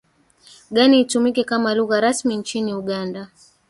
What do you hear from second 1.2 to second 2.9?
kama lugha rasmi nchini